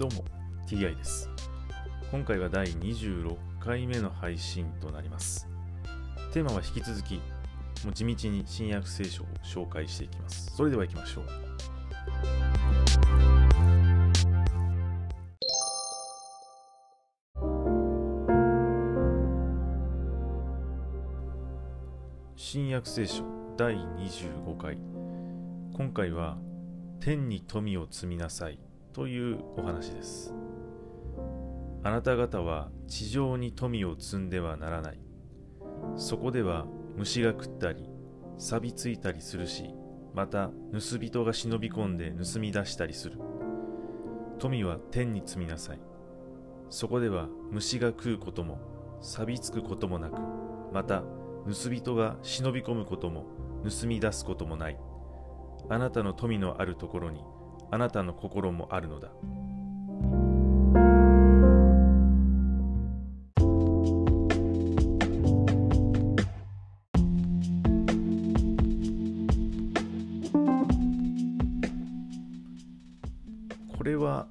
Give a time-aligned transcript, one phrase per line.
[0.00, 0.24] どうも
[0.66, 1.28] TI です。
[2.10, 5.46] 今回は第26回目の配信となります。
[6.32, 7.16] テーマは引き続き
[7.84, 10.56] もう地道に新約聖書を紹介していきます。
[10.56, 11.24] それでは行きましょう。
[22.36, 23.22] 新約聖書
[23.58, 24.78] 第25回。
[25.76, 26.38] 今回は
[27.00, 28.69] 天に富を積みなさい。
[28.92, 30.34] というお話です。
[31.82, 35.00] あなた方は地上に富を積んではならない。
[35.96, 37.88] そこでは虫が食ったり
[38.36, 39.74] 錆びついたりするし
[40.12, 43.18] また盗人が忍び込んで盗み出したりする。
[44.38, 45.80] 富は天に積みなさい。
[46.68, 48.58] そこでは虫が食うことも
[49.00, 50.20] 錆びつくこともなく
[50.72, 51.02] また
[51.46, 53.26] 盗人が忍び込むことも
[53.62, 54.78] 盗み出すこともない。
[55.68, 57.22] あなたの富のあるところに
[57.72, 59.10] あなたの心もあるのだ。
[73.76, 74.26] これは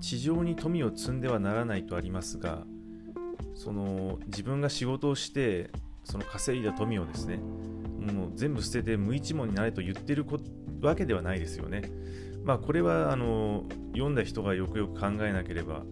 [0.00, 2.64] 地上に富を積んではならないとありますが
[3.54, 5.70] その自分が仕事をして
[6.04, 7.40] その稼いだ富をですね
[8.00, 10.24] もう全部捨てて無一文になれと言ってる
[10.80, 11.82] わけではないですよね。
[12.44, 15.84] まあこれはあの読んだ人がよくよく考えなければ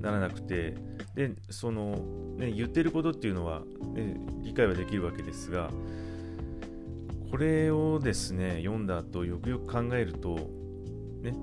[0.00, 0.74] ならなくて
[1.14, 1.96] でその、
[2.36, 3.62] ね、言ってることっていうのは、
[3.94, 5.70] ね、理解はできるわけですが
[7.30, 10.50] これをですね読んだ後よくよく考えると
[11.22, 11.34] ね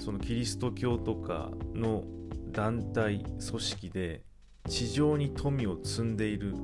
[0.00, 2.04] そのキリスト教とかの
[2.52, 4.22] 団体組織で
[4.68, 6.54] 地上に富を積んでいる、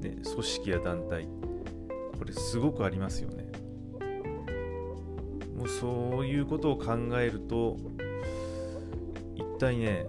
[0.00, 1.26] ね、組織や団体
[2.18, 3.48] これすごくありますよね。
[5.56, 7.76] もうそういうことを考えると
[9.34, 10.06] 一体ね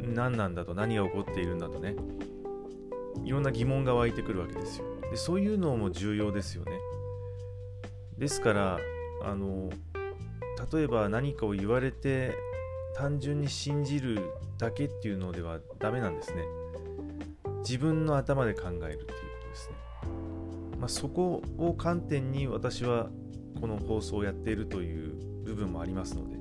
[0.00, 1.94] 何なんだと何が起こっているんだとね
[3.24, 4.86] いろんな疑問が湧いてくるわけですよ。
[5.10, 6.72] でそういうのも重要ですよね。
[8.16, 8.78] ですから
[9.22, 9.70] あの
[10.72, 12.34] 例えば何かを言われて
[12.94, 16.42] 単純に信じるだけっていうのではダメなんですね。
[17.60, 19.04] 自分の頭で考えるっていうこ
[19.42, 19.76] とですね、
[20.78, 23.10] まあ、そこを観点に私は
[23.60, 26.36] この放送をやっているという部分もありますので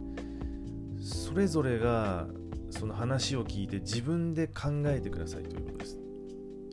[1.01, 2.27] それぞれが
[2.69, 5.97] その話を聞いて自分で考えてくださいということです。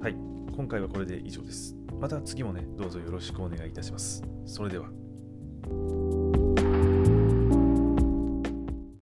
[0.00, 0.16] はい。
[0.56, 1.76] 今回はこれで以上です。
[2.00, 4.22] また次もねどうぞよろしくお願いいたします。
[4.44, 6.23] それでは。